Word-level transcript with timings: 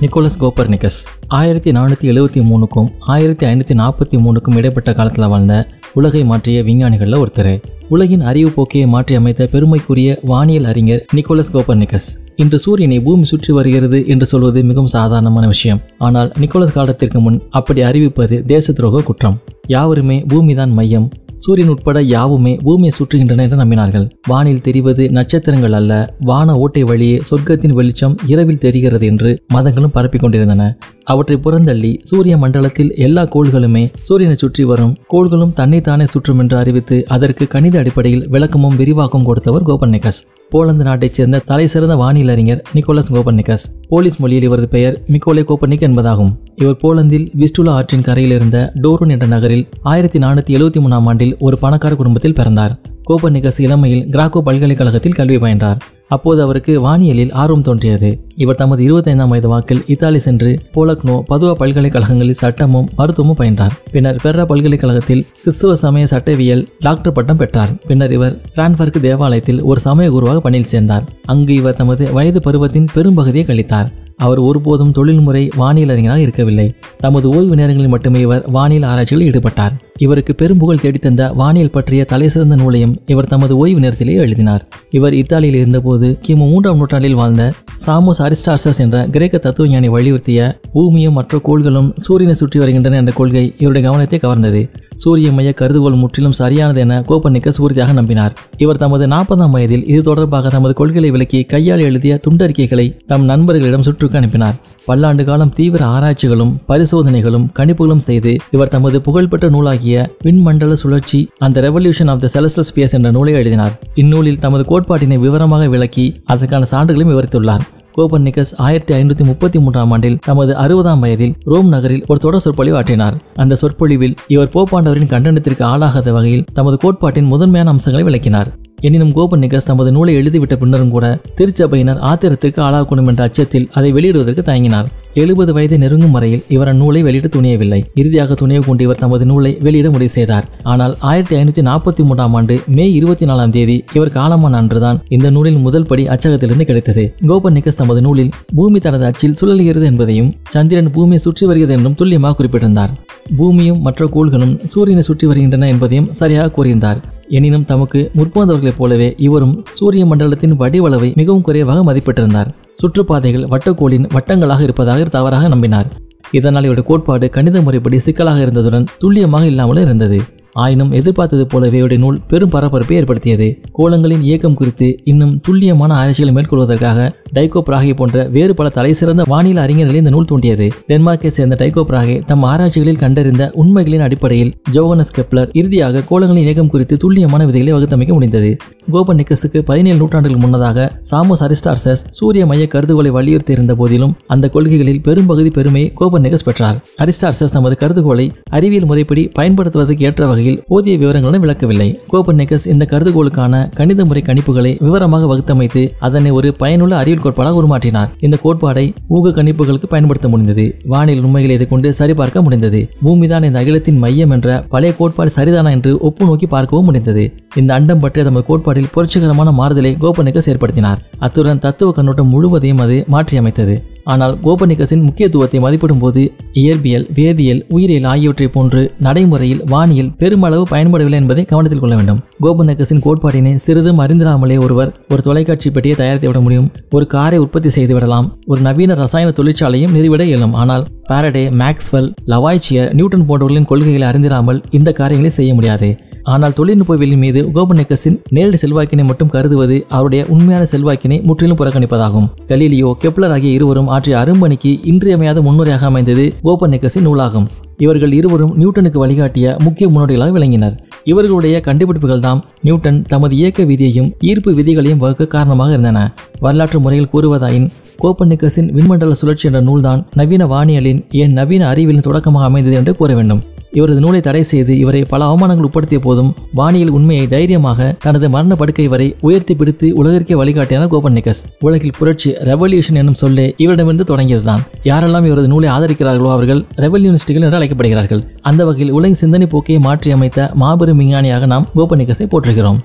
Nicolas 0.00 0.38
Copernicus 0.40 0.98
ஆயிரத்தி 1.28 1.70
நானூற்றி 1.70 2.06
எழுபத்தி 2.12 2.40
மூணுக்கும் 2.48 2.88
ஆயிரத்தி 3.14 3.44
ஐநூற்றி 3.46 3.74
நாற்பத்தி 3.80 4.16
மூணுக்கும் 4.24 4.56
இடைப்பட்ட 4.56 4.90
காலத்தில் 4.94 5.28
வாழ்ந்த 5.28 5.54
உலகை 5.94 6.22
மாற்றிய 6.24 6.62
விஞ்ஞானிகளில் 6.62 7.18
ஒருத்தர். 7.22 7.54
உலகின் 7.88 8.20
அறிவு 8.20 8.50
போக்கையை 8.56 8.86
மாற்றி 8.86 9.14
அமைத்த 9.14 9.48
பெருமைக்குரிய 9.52 10.18
வானியல் 10.22 10.64
அறிஞர் 10.64 11.04
நிக்கோலஸ் 11.16 11.52
கோப்பர்னிக்கஸ் 11.54 12.08
இன்று 12.36 12.58
சூரியனை 12.58 12.98
பூமி 13.00 13.24
சுற்றி 13.24 13.52
வருகிறது 13.52 14.00
என்று 14.06 14.26
சொல்வது 14.26 14.62
மிகவும் 14.62 14.94
சாதாரணமான 14.96 15.46
விஷயம். 15.46 15.80
ஆனால் 15.98 16.32
நிக்கோலஸ் 16.40 16.76
காலத்திற்கு 16.78 17.20
முன் 17.20 17.42
அப்படி 17.50 17.82
அறிவிப்பது 17.82 18.38
தேச 18.52 18.72
துரோக 18.72 19.02
குற்றம். 19.02 19.38
யாவருமே 19.66 20.18
பூமிதான் 20.28 20.74
மையம் 20.80 21.08
சூரியன் 21.36 21.68
உட்பட 21.68 22.02
யாவுமே 22.02 22.52
பூமியை 22.64 22.92
சுற்றுகின்றன 22.98 23.44
என்று 23.46 23.56
நம்பினார்கள். 23.56 24.06
வானில் 24.28 24.60
தெரிவது 24.60 25.10
நட்சத்திரங்கள் 25.10 25.72
அல்ல 25.72 25.92
வான 26.20 26.56
ஓட்டை 26.58 26.82
வழியே 26.82 27.20
சொர்க்கத்தின் 27.30 27.72
வெளிச்சம் 27.72 28.16
இரவில் 28.26 28.58
தெரிகிறது 28.58 29.06
என்று 29.06 29.30
மதங்களும் 29.48 29.90
பரப்பிக் 29.90 30.20
கொண்டிருந்தன. 30.20 30.78
அவற்றை 31.04 31.36
புறந்தள்ளி 31.44 31.92
சூரிய 32.02 32.36
மண்டலத்தில் 32.36 32.94
எல்லா 32.96 33.22
கோள்களுமே 33.22 33.84
சூரியனை 34.02 34.36
சுற்றி 34.36 34.64
வரும். 34.64 34.96
கோள்களும் 35.06 35.52
தன்னைத்தானே 35.52 36.06
சுற்றும் 36.06 36.38
என்று 36.38 36.56
அறிவித்து 36.56 37.04
அதற்கு 37.08 37.46
கணித 37.46 37.78
அடிப்படையில் 37.78 38.28
விளக்கமும் 38.28 38.76
விரிவாக்கம் 38.76 39.24
கொடுத்தவர் 39.24 39.62
கோபர்னிகஸ். 39.62 40.20
போலந்து 40.50 40.84
நாட்டைச் 40.84 41.14
சேர்ந்த 41.14 41.38
தலை 41.38 41.66
சிறந்த 41.66 41.94
வானியல் 41.94 42.28
அறிஞர் 42.28 42.62
நிக்கோலஸ் 42.74 43.12
கோபர்னிகஸ். 43.12 43.64
போலீஸ் 43.88 44.16
மொழியில் 44.16 44.42
இவரது 44.42 44.68
பெயர் 44.68 45.02
மிக்கோலே 45.06 45.42
கோபர்னிக் 45.42 45.86
என்பதாகும். 45.88 46.32
இவர் 46.54 46.76
போலந்தில் 46.82 47.26
விஸ்டுலா 47.36 47.68
ஆற்றின் 47.68 48.02
கரையில் 48.02 48.34
இருந்த 48.34 48.72
டோரூன் 48.82 49.10
என்ற 49.10 49.26
நகரில் 49.26 49.68
ஆயிரத்தி 49.82 50.18
நானூற்றி 50.18 50.56
எழுபத்தி 50.58 50.80
மூணாம் 50.80 51.06
ஆண்டில் 51.06 51.36
ஒரு 51.38 51.58
பணக்கார 51.58 51.94
குடும்பத்தில் 51.94 52.34
பிறந்தார். 52.34 52.78
கோபர்னிகஸ் 53.08 53.60
இளமையில் 53.60 54.08
கிராக்கோ 54.08 54.40
பல்கலைக்கழகத்தில் 54.40 55.12
கல்வி 55.12 55.36
பயின்றார். 55.36 55.78
அப்போது 56.08 56.42
அவருக்கு 56.42 56.72
வானியலில் 56.86 57.32
ஆர்வம் 57.32 57.62
தோன்றியது. 57.62 58.24
இவர் 58.36 58.54
தமது 58.54 58.82
இருபத்தைந்தாம் 58.86 59.28
வயது 59.28 59.48
வாக்கில் 59.48 59.82
இத்தாலி 59.86 60.18
சென்று 60.18 60.58
போலக்னோ 60.74 61.22
பதுவா 61.30 61.52
பல்கலைக்கழகங்களில் 61.52 62.40
சட்டமும் 62.42 62.88
மருத்துவமும் 62.96 63.36
பயின்றார். 63.38 63.70
பின்னர் 63.92 64.20
பெர்ரா 64.24 64.44
பல்கலைக்கழகத்தில் 64.44 65.26
கிறிஸ்துவ 65.42 65.74
சமய 65.74 66.06
சட்டவியல் 66.06 66.68
டாக்டர் 66.80 67.12
பட்டம் 67.12 67.36
பெற்றார். 67.36 67.72
பின்னர் 67.86 68.12
இவர் 68.12 68.40
பிரான்ஃபர்க் 68.56 69.00
தேவாலயத்தில் 69.00 69.62
ஒரு 69.62 69.80
சமய 69.80 70.10
குருவாக 70.10 70.40
பணியில் 70.40 70.68
சேர்ந்தார். 70.68 71.04
அங்கு 71.24 71.54
இவர் 71.54 71.74
தமது 71.74 72.12
வயது 72.12 72.40
பருவத்தின் 72.40 72.88
பெரும்பகுதியை 72.94 73.46
கழித்தார். 73.46 73.90
அவர் 74.16 74.38
ஒருபோதும் 74.38 74.92
தொழில்முறை 74.92 75.50
வானியல் 75.56 75.88
அறிஞராக 75.88 76.20
இருக்கவில்லை. 76.20 76.74
தமது 76.98 77.28
ஓய்வு 77.28 77.56
நேரங்களில் 77.56 77.88
மட்டுமே 77.88 78.20
இவர் 78.20 78.50
வானியல் 78.50 78.82
ஆராய்ச்சியில் 78.82 79.30
ஈடுபட்டார். 79.30 79.70
இவருக்கு 79.98 80.34
பெரும்புகழ் 80.34 80.82
தேடித்தந்த 80.82 81.34
வானியல் 81.34 81.70
பற்றிய 81.70 82.04
தலைசிறந்த 82.04 82.56
நூலையும் 82.56 83.00
இவர் 83.06 83.26
தமது 83.26 83.56
ஓய்வு 83.56 83.80
நேரத்திலே 83.80 84.14
எழுதினார். 84.14 84.68
இவர் 84.90 85.14
இத்தாலியில் 85.14 85.58
இருந்தபோது 85.58 86.18
கிமு 86.26 86.34
மூன்றாம் 86.34 86.76
நூற்றாண்டில் 86.76 87.14
வாழ்ந்த 87.14 87.52
சாமோஸ் 87.86 88.18
அரிஸ்டார்சஸ் 88.18 88.78
என்ற 88.78 89.06
கிரேக்க 89.06 89.36
தத்துவஞானி 89.36 89.88
வலியுறுத்திய 89.88 90.58
பூமியும் 90.76 91.16
மற்ற 91.18 91.38
கோள்களும் 91.48 91.88
சூரியனை 92.06 92.34
சுற்றி 92.40 92.58
வருகின்றன 92.62 92.96
என்ற 93.02 93.12
கொள்கை 93.18 93.44
இவருடைய 93.62 93.82
கவனத்தை 93.88 94.18
கவர்ந்தது. 94.24 94.60
சூரிய 95.02 95.28
மைய 95.36 95.50
கருதுகோள் 95.60 95.98
முற்றிலும் 96.02 96.36
சரியானது 96.40 96.80
என 96.84 97.00
கோப்பனிக்கஸ் 97.10 97.60
உறுதியாக 97.64 97.92
நம்பினார். 98.00 98.32
இவர் 98.64 98.80
தமது 98.82 99.06
நாற்பதாம் 99.14 99.54
வயதில் 99.56 99.84
இது 99.92 100.00
தொடர்பாக 100.08 100.50
தமது 100.56 100.74
கொள்கைகளை 100.80 101.10
விளக்கி 101.14 101.40
கையால் 101.52 101.84
எழுதிய 101.88 102.14
துண்டறிக்கைகளை 102.26 102.86
தம் 103.12 103.24
நண்பர்களிடம் 103.30 103.86
சுற்றுக்கு 103.88 104.18
அனுப்பினார். 104.20 104.56
பல்லாண்டு 104.88 105.22
காலம் 105.28 105.52
தீவிர 105.58 105.82
ஆராய்ச்சிகளும் 105.94 106.52
பரிசோதனைகளும் 106.70 107.46
கணிப்புகளும் 107.58 108.04
செய்து 108.08 108.32
இவர் 108.56 108.72
தமது 108.74 109.00
புகழ்பெற்ற 109.06 109.48
நூலாகிய 109.54 110.04
விண்மண்டல 110.26 110.76
சுழற்சி 110.82 111.20
அந்த 111.46 111.64
revolution 111.68 112.12
of 112.14 112.22
the 112.24 112.30
celestial 112.34 112.68
space 112.70 112.96
என்ற 112.98 113.10
நூலை 113.16 113.34
எழுதினார். 113.40 113.74
இந்நூலில் 114.02 114.42
தமது 114.44 114.66
கோட்பாட்டினை 114.72 115.18
விவரமாக 115.24 115.66
விளக்கி 115.76 116.06
அதற்கான 116.34 116.68
சான்றுகளையும் 116.74 117.14
விவரித்துள்ளார். 117.14 117.64
கோபர்னிக்கஸ் 117.96 118.52
ஆயிரத்தி 118.56 118.94
ஐநூற்றி 118.94 119.24
முப்பத்தி 119.24 119.58
மூன்றாம் 119.58 119.90
ஆண்டில் 119.90 120.18
தமது 120.18 120.54
அறுபதாம் 120.54 120.98
வயதில் 120.98 121.34
ரோம் 121.44 121.68
நகரில் 121.68 122.04
ஒரு 122.06 122.20
தொடர் 122.20 122.40
சொற்பொழிவு 122.40 122.80
ஆற்றினார். 122.80 123.16
அந்த 123.34 123.54
சொற்பொழிவில் 123.54 124.14
இவர் 124.26 124.48
போப்பாண்டவரின் 124.48 125.12
கண்டனத்திற்கு 125.14 125.64
ஆளாகாத 125.72 126.12
வகையில் 126.12 126.44
தமது 126.52 126.78
கோட்பாட்டின் 126.78 127.24
முதன்மையான 127.24 127.70
அம்சங்களை 127.70 128.06
விளக்கினார். 128.08 128.50
எனினும் 128.84 129.12
கோபர்னிக்கஸ் 129.16 129.66
தமது 129.68 129.90
நூலை 129.92 130.12
எழுதிவிட்ட 130.20 130.54
பின்னரும் 130.62 130.90
கூட 130.94 131.06
திருச்சபையினர் 131.38 132.00
ஆத்திரத்திற்கு 132.08 132.60
ஆளாகணும் 132.66 133.08
என்ற 133.10 133.22
அச்சத்தில் 133.28 133.68
அதை 133.78 133.90
வெளியிடுவதற்கு 133.96 134.42
தயங்கினார். 134.48 134.88
எழுபது 135.22 135.52
வயதை 135.56 135.76
நெருங்கும் 135.78 136.14
வரையில் 136.16 136.42
இவர் 136.54 136.70
அந்நூலை 136.72 137.00
வெளியிட 137.06 137.28
துணியவில்லை. 137.36 137.78
இறுதியாக 138.00 138.34
துணிவு 138.34 138.62
கொண்டு 138.66 138.82
இவர் 138.86 139.00
தமது 139.02 139.24
நூலை 139.30 139.52
வெளியிட 139.66 139.90
முடிவு 139.94 140.12
செய்தார். 140.16 140.46
ஆனால் 140.72 140.94
ஆயிரத்தி 141.10 141.36
ஐநூற்றி 141.36 141.62
நாற்பத்தி 141.70 142.04
மூன்றாம் 142.08 142.34
ஆண்டு 142.34 142.56
மே 142.76 142.86
இருபத்தி 142.98 143.26
நாலாம் 143.30 143.54
தேதி 143.56 143.84
இவர் 143.96 144.12
காலமான 144.18 144.60
அன்றுதான் 144.60 145.00
இந்த 145.16 145.30
நூலின் 145.30 145.64
முதல் 145.66 145.88
படி 145.92 146.04
அச்சகத்திலிருந்து 146.16 146.68
கிடைத்தது. 146.70 147.06
கோபர்னிக்கஸ் 147.30 147.80
தமது 147.80 148.02
நூலில் 148.08 148.32
பூமி 148.54 148.78
தனது 148.78 149.04
அச்சில் 149.10 149.38
சுழலுகிறது 149.40 149.88
என்பதையும் 149.92 150.32
சந்திரன் 150.56 150.94
பூமியை 150.96 151.22
சுற்றி 151.26 151.46
வருகிறது 151.46 151.76
என்றும் 151.78 151.98
துல்லியமாக 152.02 152.36
குறிப்பிட்டிருந்தார். 152.40 152.94
பூமியும் 153.36 153.82
மற்ற 153.88 154.06
கோள்களும் 154.16 154.56
சூரியனை 154.74 155.04
சுற்றி 155.10 155.26
வருகின்றன 155.32 155.68
என்பதையும் 155.74 156.10
சரியாக 156.22 156.52
கூறியிருந்தார். 156.58 157.00
எனினும் 157.28 157.64
தமக்கு 157.64 158.10
முற்போந்தவர்களைப் 158.14 158.76
போலவே 158.76 159.14
இவரும் 159.16 159.64
சூரிய 159.72 160.06
மண்டலத்தின் 160.06 160.58
வடிவளவை 160.60 161.14
மிகவும் 161.14 161.42
குறைவாக 161.42 161.92
மதிப்பிட்டிருந்தார். 161.92 162.46
சுற்றுப்பாதைகள் 162.72 163.44
வட்டக்கோளின் 163.44 164.08
வட்டங்களாக 164.08 164.62
இருப்பதாக 164.62 165.04
தவறாக 165.04 165.48
நம்பினார். 165.48 165.84
இதனால் 166.30 166.62
இவருடைய 166.62 166.88
கோட்பாடு 166.88 167.30
கணித 167.30 167.62
முறைப்படி 167.62 167.98
சிக்கலாக 167.98 168.44
இருந்ததுடன் 168.44 168.86
துல்லியமாக 168.98 169.46
இல்லாமலும் 169.46 169.82
இருந்தது. 169.82 170.20
ஆயினும் 170.62 170.92
எதிர்பார்த்தது 170.98 171.46
போலவே 171.46 171.78
இவருடைய 171.80 172.02
நூல் 172.04 172.18
பெரும் 172.28 172.52
பரபரப்பை 172.54 172.96
ஏற்படுத்தியது. 172.96 173.48
கோலங்களின் 173.78 174.22
இயக்கம் 174.22 174.54
குறித்து 174.54 174.88
இன்னும் 175.04 175.34
துல்லியமான 175.40 175.94
ஆராய்ச்சிகளை 175.94 176.32
மேற்கொள்வதற்காக 176.36 177.08
டைகோ 177.34 177.60
பிராகே 177.68 177.94
போன்ற 177.94 178.24
வேறு 178.36 178.54
பல 178.54 178.68
தலைசிறந்த 178.68 179.22
வானில 179.30 179.62
அறிஞர்களை 179.64 179.98
இந்த 180.02 180.10
நூல் 180.10 180.28
தூண்டியது. 180.30 180.66
டென்மார்க்கை 180.88 181.30
சேர்ந்த 181.38 181.56
டைகோ 181.60 181.82
பிராகே 181.90 182.16
தம் 182.26 182.44
ஆராய்ச்சிகளில் 182.52 183.02
கண்டறிந்த 183.02 183.52
உண்மைகளின் 183.62 184.04
அடிப்படையில் 184.06 184.52
ஜோகனஸ் 184.72 185.14
கெப்லர் 185.16 185.50
இறுதியாக 185.52 186.04
கோலங்களின் 186.10 186.46
இயக்கம் 186.46 186.72
குறித்து 186.74 186.96
துல்லியமான 186.96 187.44
விதைகளை 187.50 187.74
வகுத்தமைக்க 187.76 188.12
முடிந்தது. 188.12 188.50
கோபனிக்கஸுக்கு 188.92 189.60
பதினேழு 189.70 189.98
நூற்றாண்டுகள் 189.98 190.42
முன்னதாக 190.44 190.88
சாமோஸ் 191.10 191.44
அரிஸ்டார்சஸ் 191.46 192.02
சூரிய 192.18 192.42
மைய 192.46 192.64
கருதுகோளை 192.74 193.12
வலியுறுத்தி 193.18 193.52
இருந்த 193.52 193.74
போதிலும் 193.74 194.16
அந்த 194.26 194.48
கொள்கைகளில் 194.48 195.00
பெரும்பகுதி 195.00 195.50
பெருமையை 195.50 195.92
நிகஸ் 196.26 196.46
பெற்றார். 196.48 196.76
அரிஸ்டார்சஸ் 197.04 197.54
தமது 197.56 197.76
கருதுகோளை 197.80 198.26
அறிவியல் 198.50 198.88
முறைப்படி 198.90 199.24
பயன்படுத்துவதற்கு 199.38 200.04
ஏற்ற 200.08 200.22
வகையில் 200.26 200.44
போதிய 200.66 200.98
விவரங்களுடன் 200.98 201.44
விளக்கவில்லை. 201.44 202.00
கோபர்னிக்கஸ் 202.12 202.66
இந்த 202.66 202.86
கருதுகோளுக்கான 202.90 203.74
கணித 203.74 204.04
முறை 204.04 204.22
கணிப்புகளை 204.26 204.82
விவரமாக 204.86 205.34
வகுத்தமைத்து 205.34 205.90
அதனை 205.98 206.30
ஒரு 206.30 206.54
பயனுள்ள 206.54 206.96
அறிவியல் 206.96 207.24
கோட்பாடாக 207.24 207.60
உருமாற்றினார். 207.62 208.08
இந்த 208.20 208.38
கோட்பாடை 208.44 208.94
ஊக 209.08 209.42
கணிப்புகளுக்கு 209.42 209.86
பயன்படுத்த 209.88 210.28
முடிந்தது. 210.28 210.78
வானில் 210.84 211.22
உண்மைகளை 211.24 211.54
இதை 211.54 211.66
கொண்டு 211.66 211.92
சரிபார்க்க 211.92 212.42
முடிந்தது. 212.42 212.88
பூமிதான் 213.04 213.42
இந்த 213.42 213.58
அகிலத்தின் 213.58 213.98
மையம் 213.98 214.30
என்ற 214.30 214.64
பழைய 214.68 214.94
கோட்பாடு 214.94 215.32
சரிதானா 215.36 215.70
என்று 215.70 215.98
ஒப்பு 215.98 216.24
நோக்கி 216.26 216.46
பார்க்கவும் 216.46 216.84
முடிந்தது. 216.84 217.32
இந்த 217.54 217.74
அண்டம் 217.74 218.00
பற்றிய 218.00 218.24
தமது 218.24 218.46
கோட்பாட்டில் 218.46 218.92
புரட்சிகரமான 218.94 219.52
மாறுதலை 219.52 219.96
கோபர்னிக்கஸ் 220.00 220.50
ஏற்படுத்தினார். 220.52 221.02
அத்துடன் 221.18 221.58
தத்துவ 221.58 221.92
கண்ணோட்டம் 221.92 222.28
முழுவதையும் 222.28 222.78
அது 222.78 223.04
மாற்றியமைத்தது. 223.10 223.76
ஆனால் 224.06 224.34
கோபர்னிக்கஸின் 224.44 225.02
முக்கியத்துவத்தை 225.02 225.60
மதிப்பிடும் 225.60 225.98
போது 225.98 226.22
இயற்பியல் 226.52 227.06
வேதியியல் 227.14 227.62
உயிரியல் 227.68 228.08
ஆகியவற்றை 228.12 228.48
போன்று 228.48 228.82
நடைமுறையில் 228.98 229.62
வானியல் 229.64 230.10
பெருமளவு 230.16 230.66
பயன்படவில்லை 230.70 231.18
என்பதை 231.22 231.44
கவனத்தில் 231.44 231.80
கொள்ள 231.80 231.94
வேண்டும். 231.94 232.20
கோபர்னிக்கஸின் 232.42 233.02
கோட்பாட்டினை 233.06 233.54
சிறிதும் 233.54 233.98
அறிந்திராமலே 233.98 234.58
ஒருவர் 234.58 234.92
ஒரு 235.08 235.22
தொலைக்காட்சி 235.22 235.70
பெட்டியை 235.70 235.96
தயாரித்து 235.96 236.26
விட 236.26 236.40
முடியும். 236.40 236.68
ஒரு 236.90 237.06
காரை 237.06 237.38
உற்பத்தி 237.38 237.68
செய்து 237.68 237.94
விடலாம். 237.94 238.28
ஒரு 238.46 238.60
நவீன 238.60 238.94
ரசாயன 238.94 239.30
தொழிற்சாலையும் 239.30 239.96
நிறுவிட 239.96 240.24
இயலும். 240.24 240.52
ஆனால் 240.52 240.86
பாரடே 241.10 241.44
மேக்ஸ்வெல் 241.62 242.10
லவாய்ச்சியர் 242.26 242.92
நியூட்டன் 242.92 243.26
போன்றவர்களின் 243.28 243.70
கொள்கைகளை 243.72 244.08
அறிந்திராமல் 244.08 244.62
இந்த 244.70 244.92
காரியங்களை 244.92 245.32
செய்ய 245.34 245.54
முடியாது. 245.54 245.88
ஆனால் 246.32 246.54
தொழில்நுட்பவியலின் 246.58 247.22
மீது 247.24 247.40
கோபர்னிக்கஸின் 247.56 248.16
நேரடி 248.36 248.58
செல்வாக்கினை 248.62 249.04
மட்டும் 249.10 249.30
கருதுவது 249.34 249.76
அவருடைய 249.96 250.22
உண்மையான 250.34 250.64
செல்வாக்கினை 250.72 251.18
முற்றிலும் 251.28 251.58
புறக்கணிப்பதாகும். 251.60 252.26
கலீலியோ 252.50 252.90
கெப்லர் 253.02 253.34
ஆகிய 253.36 253.52
இருவரும் 253.58 253.90
ஆற்றிய 253.96 254.16
அரும்பணிக்கு 254.22 254.72
இன்றியமையாத 254.92 255.40
முன்னுரையாக 255.46 255.86
அமைந்தது 255.90 256.26
கோபர்னிக்கஸின் 256.48 257.06
நூலாகும். 257.08 257.46
இவர்கள் 257.84 258.12
இருவரும் 258.18 258.52
நியூட்டனுக்கு 258.60 258.98
வழிகாட்டிய 259.04 259.56
முக்கிய 259.64 259.86
முன்னோடிகளாக 259.88 260.32
விளங்கினர். 260.36 260.76
இவர்களுடைய 261.04 261.56
கண்டுபிடிப்புகள் 261.66 262.22
தான் 262.26 262.40
நியூட்டன் 262.66 263.00
தமது 263.12 263.34
இயக்க 263.40 263.64
விதியையும் 263.70 264.12
ஈர்ப்பு 264.30 264.52
விதிகளையும் 264.58 265.02
வகுக்க 265.02 265.32
காரணமாக 265.34 265.74
இருந்தன. 265.76 265.98
வரலாற்று 266.44 266.78
முறையில் 266.84 267.12
கூறுவதாயின் 267.12 267.68
கோப்பர்னிக்கஸின் 268.04 268.70
விண்மண்டல 268.76 269.18
சுழற்சி 269.20 269.46
என்ற 269.48 269.60
நூல்தான் 269.68 270.00
நவீன 270.20 270.46
வானியலின் 270.46 271.02
ஏன் 271.22 271.36
நவீன 271.40 271.62
அறிவியலின் 271.72 272.06
தொடக்கமாக 272.08 272.48
அமைந்தது 272.48 272.76
என்று 272.80 272.94
கூற 272.96 273.12
வேண்டும். 273.14 273.42
இவரது 273.78 274.00
நூலை 274.04 274.20
தடை 274.20 274.42
செய்து 274.50 274.72
இவரை 274.82 275.00
பல 275.12 275.24
அவமானங்கள் 275.30 275.66
உட்படுத்திய 275.68 276.00
போதும் 276.06 276.30
வானியல் 276.58 276.92
உண்மையை 276.98 277.26
தைரியமாக 277.34 277.88
தனது 278.04 278.26
மரண 278.34 278.54
படுக்கை 278.60 278.86
வரை 278.92 279.08
உயர்த்தி 279.28 279.54
பிடித்து 279.54 279.88
உலகிற்கே 280.02 280.36
வழிகாட்டியான 280.40 280.84
கோபர்னிக்கஸ் 280.94 281.42
உலகில் 281.68 281.96
புரட்சி 281.98 282.32
ரெவல்யூஷன் 282.50 283.00
எனும் 283.02 283.18
சொல்லே 283.22 283.46
இவரிடமிருந்து 283.64 284.06
தொடங்கியதுதான். 284.12 284.64
யாரெல்லாம் 284.90 285.28
இவரது 285.30 285.48
நூலை 285.54 285.70
ஆதரிக்கிறார்களோ 285.76 286.30
அவர்கள் 286.36 286.62
ரெவல்யூனிஸ்டுகள் 286.84 287.46
என்று 287.46 287.60
அழைக்கப்படுகிறார்கள். 287.60 288.24
அந்த 288.50 288.64
வகையில் 288.64 288.94
உலகின் 288.98 289.22
சிந்தனை 289.24 289.48
போக்கையை 289.54 289.80
மாற்றி 289.88 290.10
அமைத்த 290.18 290.50
மாபெரும் 290.62 291.00
விஞ்ஞானியாக 291.02 291.46
நாம் 291.54 291.68
கோபர்னிக்கஸை 291.76 292.28
போற்றுகிறோம். 292.34 292.80